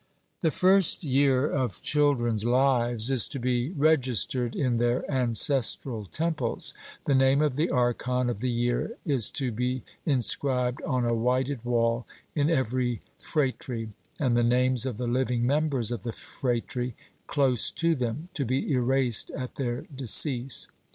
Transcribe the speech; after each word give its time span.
The 0.39 0.49
first 0.49 1.03
year 1.03 1.47
of 1.47 1.79
children's 1.83 2.43
lives 2.43 3.11
is 3.11 3.27
to 3.27 3.37
be 3.39 3.69
registered 3.73 4.55
in 4.55 4.79
their 4.79 5.05
ancestral 5.11 6.05
temples; 6.05 6.73
the 7.05 7.13
name 7.13 7.39
of 7.39 7.55
the 7.55 7.69
archon 7.69 8.27
of 8.27 8.39
the 8.39 8.49
year 8.49 8.97
is 9.05 9.29
to 9.37 9.51
be 9.51 9.83
inscribed 10.03 10.81
on 10.81 11.05
a 11.05 11.13
whited 11.13 11.63
wall 11.63 12.07
in 12.33 12.49
every 12.49 13.03
phratry, 13.19 13.89
and 14.19 14.35
the 14.35 14.43
names 14.43 14.87
of 14.87 14.97
the 14.97 15.05
living 15.05 15.45
members 15.45 15.91
of 15.91 16.01
the 16.01 16.13
phratry 16.13 16.95
close 17.27 17.69
to 17.73 17.93
them, 17.93 18.29
to 18.33 18.43
be 18.43 18.71
erased 18.71 19.29
at 19.29 19.53
their 19.53 19.81
decease. 19.93 20.67